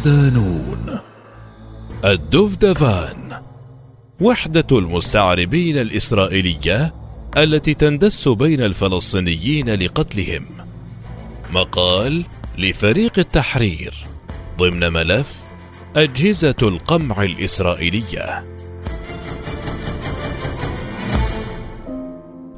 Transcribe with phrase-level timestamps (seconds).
[0.00, 1.00] صدانون
[2.04, 3.42] الدفدفان
[4.20, 6.94] وحدة المستعربين الإسرائيلية
[7.36, 10.46] التي تندس بين الفلسطينيين لقتلهم.
[11.50, 12.24] مقال
[12.58, 13.94] لفريق التحرير
[14.58, 15.44] ضمن ملف
[15.96, 18.44] أجهزة القمع الإسرائيلية.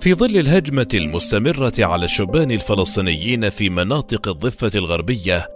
[0.01, 5.52] في ظل الهجمة المستمرة على الشبان الفلسطينيين في مناطق الضفة الغربية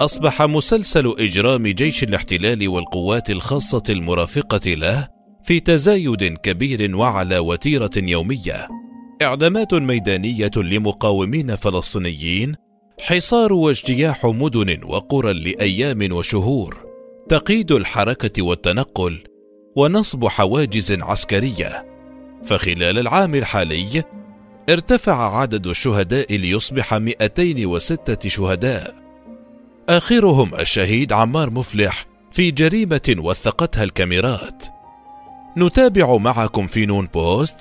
[0.00, 5.08] أصبح مسلسل إجرام جيش الاحتلال والقوات الخاصة المرافقة له
[5.44, 8.68] في تزايد كبير وعلى وتيرة يومية.
[9.22, 12.54] إعدامات ميدانية لمقاومين فلسطينيين
[13.00, 16.86] حصار واجتياح مدن وقرى لأيام وشهور
[17.28, 19.18] تقييد الحركة والتنقل
[19.76, 21.86] ونصب حواجز عسكرية.
[22.44, 24.04] فخلال العام الحالي
[24.70, 28.99] ارتفع عدد الشهداء ليصبح 206 شهداء.
[29.90, 34.64] آخرهم الشهيد عمار مفلح في جريمة وثقتها الكاميرات.
[35.56, 37.56] نتابع معكم في نون بوست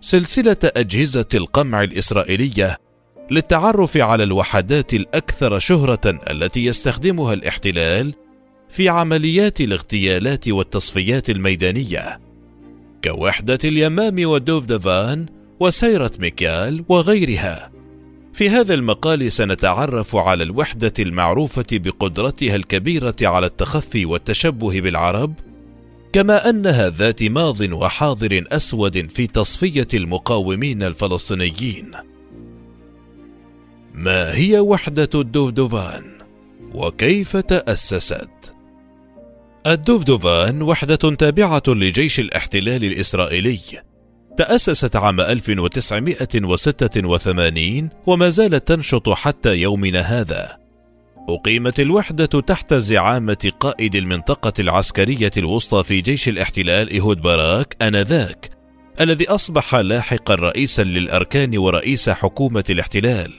[0.00, 2.78] سلسلة أجهزة القمع الإسرائيلية
[3.30, 8.14] للتعرف على الوحدات الأكثر شهرة التي يستخدمها الاحتلال
[8.68, 12.20] في عمليات الاغتيالات والتصفيات الميدانية.
[13.04, 15.26] كوحدة اليمام ودوفدفان
[15.60, 17.69] وسيرة ميكال وغيرها.
[18.40, 25.34] في هذا المقال سنتعرف على الوحدة المعروفة بقدرتها الكبيرة على التخفي والتشبه بالعرب
[26.12, 31.90] كما أنها ذات ماض وحاضر أسود في تصفية المقاومين الفلسطينيين.
[33.94, 36.04] ما هي وحدة الدفدفان
[36.74, 38.54] وكيف تأسست؟
[39.66, 43.89] الدفدفان وحدة تابعة لجيش الاحتلال الإسرائيلي.
[44.40, 50.56] تأسست عام 1986 وما زالت تنشط حتى يومنا هذا.
[51.28, 58.50] أقيمت الوحدة تحت زعامة قائد المنطقة العسكرية الوسطى في جيش الاحتلال إيهود باراك آنذاك
[59.00, 63.32] الذي أصبح لاحقا رئيسا للأركان ورئيس حكومة الاحتلال.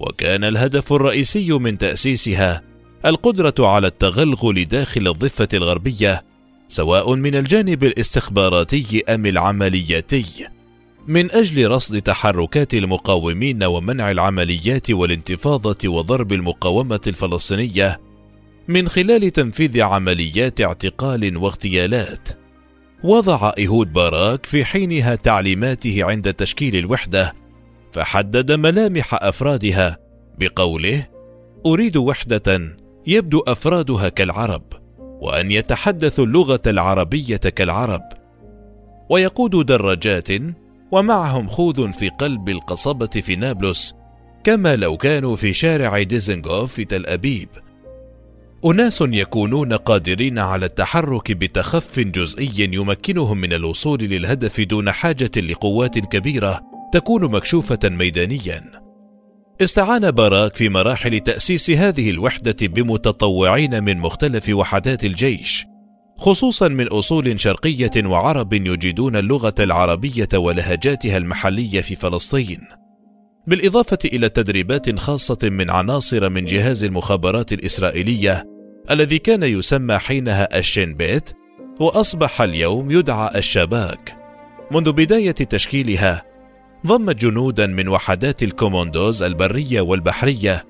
[0.00, 2.62] وكان الهدف الرئيسي من تأسيسها
[3.06, 6.31] القدرة على التغلغل داخل الضفة الغربية
[6.72, 10.48] سواء من الجانب الاستخباراتي أم العملياتي.
[11.06, 18.00] من أجل رصد تحركات المقاومين ومنع العمليات والانتفاضة وضرب المقاومة الفلسطينية
[18.68, 22.28] من خلال تنفيذ عمليات اعتقال واغتيالات
[23.04, 27.34] وضع إيهود باراك في حينها تعليماته عند تشكيل الوحدة
[27.92, 29.98] فحدد ملامح أفرادها
[30.38, 31.06] بقوله
[31.66, 34.71] أريد وحدة يبدو أفرادها كالعرب
[35.22, 38.02] وأن يتحدثوا اللغة العربية كالعرب
[39.10, 40.28] ويقود دراجات
[40.92, 43.94] ومعهم خوذ في قلب القصبة في نابلس
[44.44, 47.48] كما لو كانوا في شارع ديزنغوف في تل أبيب
[48.64, 56.60] أناس يكونون قادرين على التحرك بتخف جزئي يمكنهم من الوصول للهدف دون حاجة لقوات كبيرة
[56.92, 58.91] تكون مكشوفة ميدانيا.
[59.62, 65.64] استعان باراك في مراحل تأسيس هذه الوحدة بمتطوعين من مختلف وحدات الجيش،
[66.18, 72.60] خصوصا من أصول شرقية وعرب يجيدون اللغة العربية ولهجاتها المحلية في فلسطين.
[73.46, 78.44] بالإضافة إلى تدريبات خاصة من عناصر من جهاز المخابرات الإسرائيلية
[78.90, 81.30] الذي كان يسمى حينها الشين بيت
[81.80, 84.16] وأصبح اليوم يدعى الشباك.
[84.70, 86.31] منذ بداية تشكيلها
[86.86, 90.64] ضمت جنودا من وحدات الكوموندوز البرية والبحرية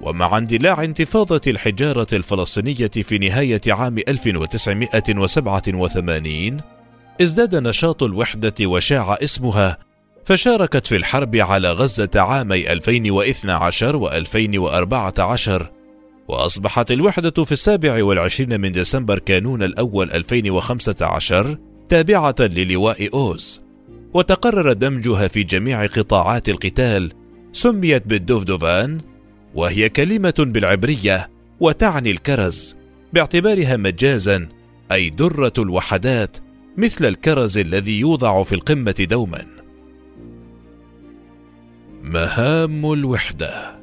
[0.00, 6.60] ومع اندلاع انتفاضة الحجارة الفلسطينية في نهاية عام 1987
[7.22, 9.78] ازداد نشاط الوحدة وشاع اسمها
[10.24, 15.62] فشاركت في الحرب على غزة عامي 2012 و2014
[16.28, 21.58] وأصبحت الوحدة في السابع والعشرين من ديسمبر كانون الأول 2015
[21.88, 23.67] تابعة للواء أوز.
[24.14, 27.12] وتقرر دمجها في جميع قطاعات القتال
[27.52, 29.00] سميت بالدوفدوفان
[29.54, 32.76] وهي كلمة بالعبرية وتعني الكرز
[33.12, 34.48] باعتبارها مجازا
[34.92, 36.36] أي درة الوحدات
[36.76, 39.46] مثل الكرز الذي يوضع في القمة دوما.
[42.02, 43.77] مهام الوحدة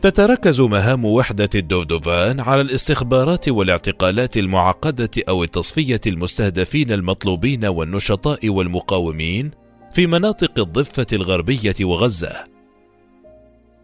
[0.00, 9.50] تتركز مهام وحدة الدودوفان على الاستخبارات والاعتقالات المعقدة أو التصفية المستهدفين المطلوبين والنشطاء والمقاومين
[9.92, 12.44] في مناطق الضفة الغربية وغزة.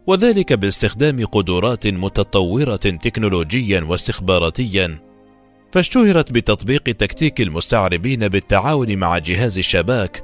[0.07, 4.99] وذلك باستخدام قدرات متطورة تكنولوجيا واستخباراتيا
[5.71, 10.23] فاشتهرت بتطبيق تكتيك المستعربين بالتعاون مع جهاز الشباك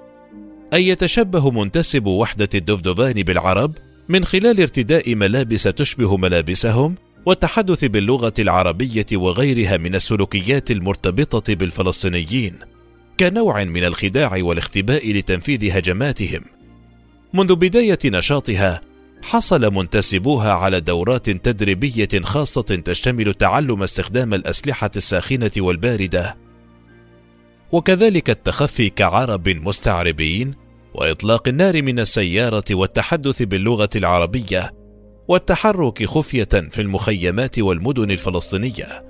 [0.74, 3.76] أن يتشبه منتسب وحدة الدفدفان بالعرب
[4.10, 6.96] من خلال ارتداء ملابس تشبه ملابسهم
[7.26, 12.56] والتحدث باللغة العربية وغيرها من السلوكيات المرتبطة بالفلسطينيين
[13.20, 16.42] كنوع من الخداع والاختباء لتنفيذ هجماتهم.
[17.34, 18.82] منذ بداية نشاطها
[19.24, 26.38] حصل منتسبوها على دورات تدريبية خاصة تشتمل تعلم استخدام الأسلحة الساخنة والباردة،
[27.72, 34.74] وكذلك التخفي كعرب مستعربين، وإطلاق النار من السيارة والتحدث باللغة العربية،
[35.28, 39.10] والتحرك خفية في المخيمات والمدن الفلسطينية.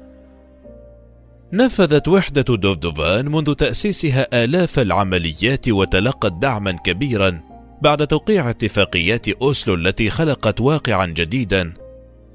[1.54, 7.42] نفذت وحدة دوفدوفان منذ تأسيسها آلاف العمليات وتلقت دعما كبيرا
[7.82, 11.74] بعد توقيع اتفاقيات أوسلو التي خلقت واقعا جديدا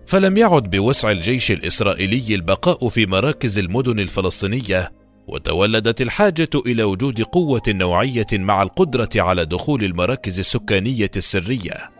[0.07, 4.93] فلم يعد بوسع الجيش الإسرائيلي البقاء في مراكز المدن الفلسطينية
[5.27, 11.91] وتولدت الحاجة إلى وجود قوة نوعية مع القدرة على دخول المراكز السكانية السرية.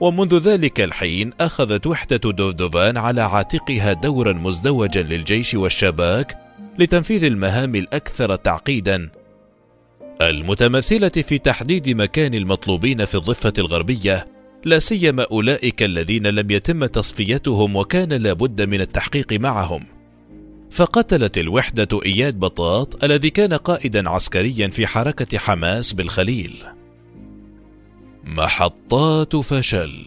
[0.00, 6.38] ومنذ ذلك الحين أخذت وحدة دوفدوفان على عاتقها دورا مزدوجا للجيش والشباك
[6.78, 9.10] لتنفيذ المهام الأكثر تعقيدا.
[10.20, 14.26] المتمثلة في تحديد مكان المطلوبين في الضفة الغربية
[14.64, 19.95] لا سيما أولئك الذين لم يتم تصفيتهم وكان لابد من التحقيق معهم.
[20.70, 26.54] فقتلت الوحدة إياد بطاط الذي كان قائدا عسكريا في حركة حماس بالخليل
[28.24, 30.04] محطات فشل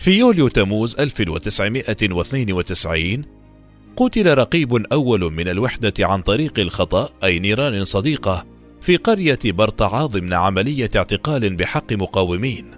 [0.00, 3.24] في يوليو تموز 1992
[3.96, 8.46] قتل رقيب أول من الوحدة عن طريق الخطأ أي نيران صديقة
[8.80, 12.70] في قرية برطعا ضمن عملية اعتقال بحق مقاومين.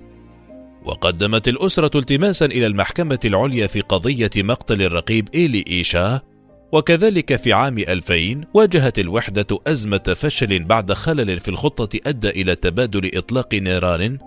[0.84, 6.20] وقدمت الأسرة التماسا إلى المحكمة العليا في قضية مقتل الرقيب إيلي إيشا
[6.72, 13.18] وكذلك في عام 2000 واجهت الوحدة أزمة فشل بعد خلل في الخطة أدى إلى تبادل
[13.18, 14.18] إطلاق نيران.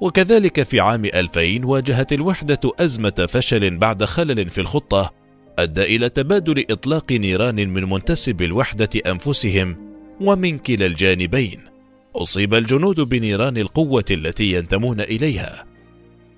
[0.00, 5.12] وكذلك في عام 2000 واجهت الوحدة أزمة فشل بعد خلل في الخطة
[5.58, 9.76] أدى إلى تبادل إطلاق نيران من منتسب الوحدة أنفسهم
[10.20, 11.60] ومن كلا الجانبين.
[12.16, 15.64] أصيب الجنود بنيران القوة التي ينتمون إليها.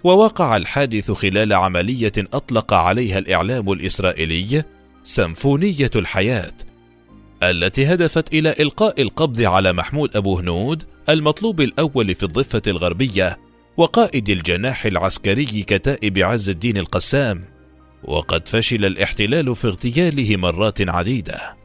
[0.05, 4.65] ووقع الحادث خلال عملية أطلق عليها الإعلام الإسرائيلي
[5.05, 6.53] سمفونية الحياة
[7.43, 13.39] التي هدفت إلى إلقاء القبض على محمود أبو هنود المطلوب الأول في الضفة الغربية
[13.77, 17.45] وقائد الجناح العسكري كتائب عز الدين القسام
[18.05, 21.56] وقد فشل الاحتلال في اغتياله مرات عديدة.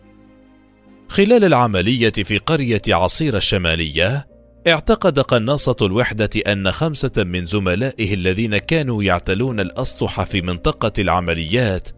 [1.10, 4.28] خلال العملية في قرية عصير الشمالية
[4.68, 11.90] اعتقد قناصة الوحدة أن خمسة من زملائه الذين كانوا يعتلون الأسطح في منطقة العمليات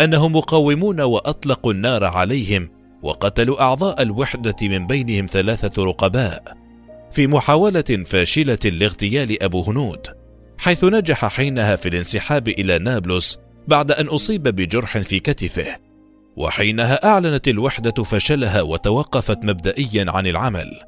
[0.00, 2.70] أنهم مقاومون وأطلقوا النار عليهم
[3.02, 6.42] وقتلوا أعضاء الوحدة من بينهم ثلاثة رقباء
[7.10, 10.06] في محاولة فاشلة لاغتيال أبو هنود
[10.58, 15.76] حيث نجح حينها في الانسحاب إلى نابلس بعد أن أصيب بجرح في كتفه
[16.36, 20.80] وحينها أعلنت الوحدة فشلها وتوقفت مبدئيا عن العمل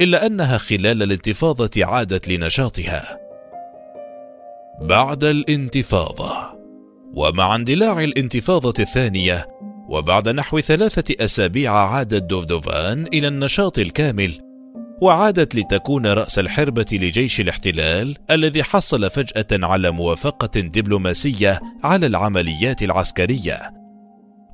[0.00, 3.18] إلا أنها خلال الانتفاضة عادت لنشاطها.
[4.80, 6.61] بعد الانتفاضة.
[7.14, 9.46] ومع اندلاع الانتفاضة الثانية
[9.88, 14.32] وبعد نحو ثلاثة أسابيع عادت دوفدوفان إلى النشاط الكامل
[15.00, 23.60] وعادت لتكون رأس الحربة لجيش الاحتلال الذي حصل فجأة على موافقة دبلوماسية على العمليات العسكرية.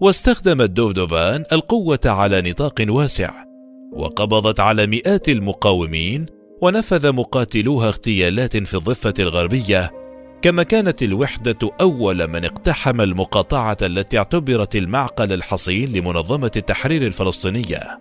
[0.01, 3.45] واستخدمت دوفدوفان القوة على نطاق واسع
[3.93, 6.27] وقبضت على مئات المقاومين
[6.63, 9.98] ونفذ مقاتلوها اغتيالات في الضفة الغربية
[10.43, 18.01] كما كانت الوحدة أول من اقتحم المقاطعة التي اعتبرت المعقل الحصين لمنظمة التحرير الفلسطينية.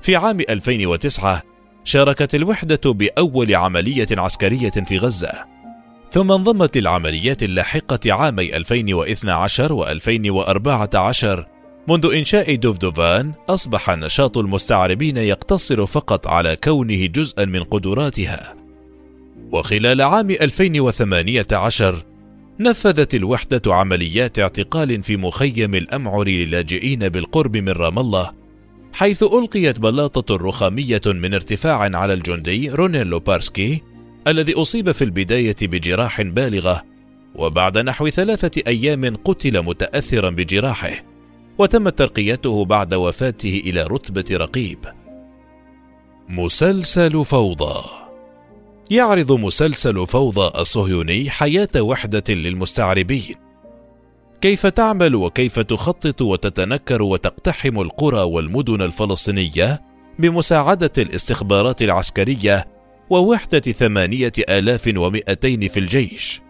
[0.00, 1.42] في عام 2009
[1.84, 5.32] شاركت الوحدة بأول عملية عسكرية في غزة،
[6.10, 11.44] ثم انضمت للعمليات اللاحقة عامي 2012 و2014
[11.88, 18.61] منذ إنشاء دوفدوفان أصبح نشاط المستعربين يقتصر فقط على كونه جزءا من قدراتها
[19.52, 22.04] وخلال عام 2018
[22.60, 28.32] نفذت الوحدة عمليات اعتقال في مخيم الأمعر للاجئين بالقرب من رام الله
[28.92, 33.82] حيث ألقيت بلاطة رخامية من ارتفاع على الجندي رونيل لوبارسكي
[34.26, 36.82] الذي أصيب في البداية بجراح بالغة
[37.34, 40.92] وبعد نحو ثلاثة أيام قتل متأثرا بجراحه
[41.58, 44.78] وتمت ترقيته بعد وفاته إلى رتبة رقيب.
[46.28, 48.01] مسلسل فوضى.
[48.92, 53.34] يعرض مسلسل فوضى الصهيوني حياة وحدة للمستعربين.
[54.40, 59.82] كيف تعمل وكيف تخطط وتتنكر وتقتحم القرى والمدن الفلسطينية
[60.18, 62.66] بمساعدة الاستخبارات العسكرية
[63.10, 66.40] ووحدة ثمانية آلاف ومئتين في الجيش؟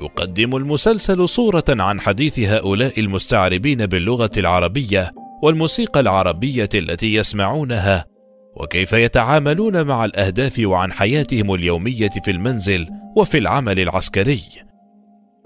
[0.00, 5.12] يقدم المسلسل صورة عن حديث هؤلاء المستعربين باللغة العربية
[5.42, 8.11] والموسيقى العربية التي يسمعونها
[8.56, 14.40] وكيف يتعاملون مع الأهداف وعن حياتهم اليومية في المنزل وفي العمل العسكري.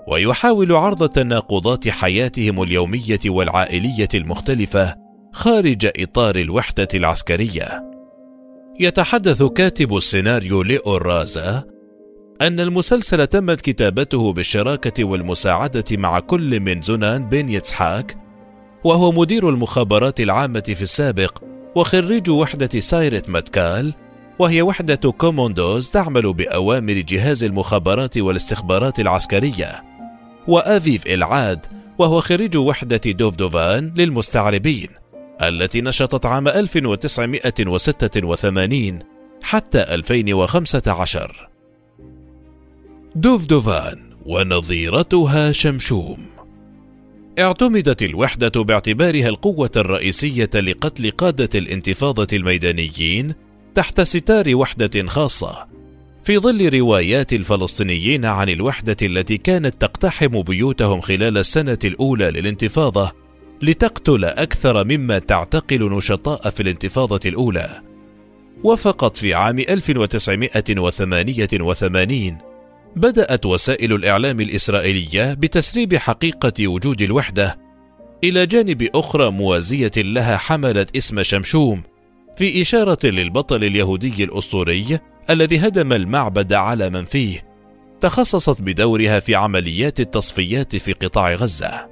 [0.09, 4.95] ويحاول عرض تناقضات حياتهم اليومية والعائلية المختلفة
[5.33, 7.87] خارج إطار الوحدة العسكرية.
[8.81, 11.65] يتحدث كاتب السيناريو ليو رازا
[12.41, 18.17] أن المسلسل تمت كتابته بالشراكة والمساعدة مع كل من زنان بن يتسحاك
[18.85, 21.46] وهو مدير المخابرات العامة في السابق
[21.77, 23.95] وخريج وحدة سايرت ماتكال
[24.39, 29.85] وهي وحدة كوموندوز تعمل بأوامر جهاز المخابرات والاستخبارات العسكرية.
[30.47, 31.67] وأفيف إلعاد
[31.99, 34.89] وهو خريج وحدة دوفدوفان للمستعربين
[35.43, 38.99] التي نشطت عام 1986
[39.43, 41.49] حتى 2015
[43.15, 46.36] دوفدوفان ونظيرتها شمشوم.
[47.39, 53.35] اعتمدت الوحدة باعتبارها القوة الرئيسية لقتل قادة الانتفاضة الميدانيين
[53.75, 55.67] تحت ستار وحدة خاصة.
[56.25, 63.13] في ظل روايات الفلسطينيين عن الوحدة التي كانت تقتحم بيوتهم خلال السنة الأولى للانتفاضة
[63.63, 67.81] لتقتل أكثر مما تعتقل نشطاء في الانتفاضة الأولى.
[68.65, 72.39] وفقط في عام 1988
[72.97, 77.59] بدأت وسائل الإعلام الإسرائيلية بتسريب حقيقة وجود الوحدة.
[78.25, 81.83] إلى جانب أخرى موازية لها حملت اسم شمشوم
[82.37, 84.99] في إشارة للبطل اليهودي الأسطوري
[85.31, 87.47] الذي هدم المعبد على من فيه.
[88.01, 91.89] تخصصت بدورها في عمليات التصفيات في قطاع غزة.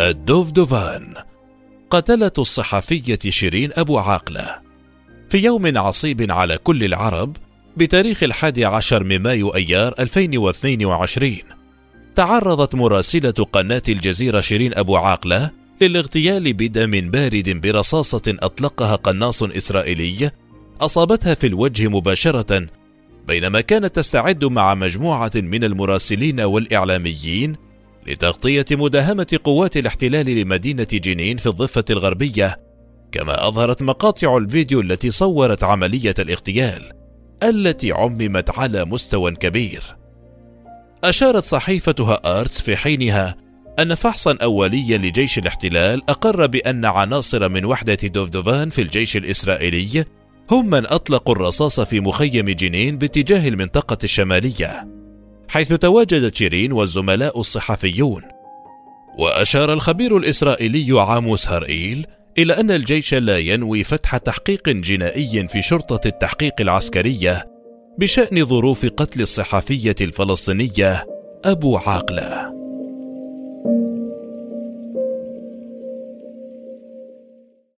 [0.00, 1.14] الدوفدوفان
[1.90, 4.60] قتلة الصحفية شيرين أبو عاقلة.
[5.28, 7.36] في يوم عصيب على كل العرب
[7.78, 11.36] بتاريخ الحادي عشر من مايو أيار 2022
[12.14, 20.30] تعرضت مراسلة قناة الجزيرة شيرين أبو عاقلة للاغتيال بدم بارد برصاصة أطلقها قناص إسرائيلي
[20.80, 22.66] أصابتها في الوجه مباشرة
[23.28, 27.56] بينما كانت تستعد مع مجموعة من المراسلين والإعلاميين
[28.06, 32.60] لتغطية مداهمة قوات الاحتلال لمدينة جنين في الضفة الغربية
[33.12, 36.97] كما أظهرت مقاطع الفيديو التي صورت عملية الاغتيال.
[37.42, 39.96] التي عممت على مستوى كبير.
[41.04, 43.36] أشارت صحيفتها آرتس في حينها
[43.78, 50.04] أن فحصا أوليا لجيش الاحتلال أقر بأن عناصر من وحدة دوفدوفان في الجيش الإسرائيلي
[50.50, 54.88] هم من أطلقوا الرصاص في مخيم جنين باتجاه المنطقة الشمالية
[55.48, 58.22] حيث تواجدت شيرين والزملاء الصحفيون.
[59.18, 62.06] وأشار الخبير الإسرائيلي عاموس هرئيل
[62.38, 67.44] إلى أن الجيش لا ينوي فتح تحقيق جنائي في شرطة التحقيق العسكرية
[67.98, 71.06] بشأن ظروف قتل الصحفية الفلسطينية
[71.44, 72.57] أبو عاقلة.